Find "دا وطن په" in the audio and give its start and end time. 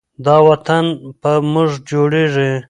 0.25-1.31